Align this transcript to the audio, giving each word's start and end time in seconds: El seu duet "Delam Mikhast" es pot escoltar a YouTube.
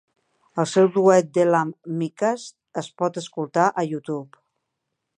El 0.63 0.67
seu 0.71 0.89
duet 0.95 1.29
"Delam 1.39 1.75
Mikhast" 2.01 2.57
es 2.83 2.91
pot 3.03 3.23
escoltar 3.25 3.71
a 3.83 3.89
YouTube. 3.93 4.43